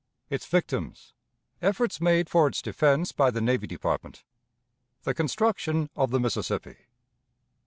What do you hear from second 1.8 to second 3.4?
made for its Defense by the